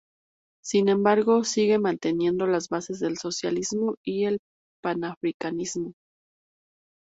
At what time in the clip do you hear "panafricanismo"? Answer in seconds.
4.81-5.93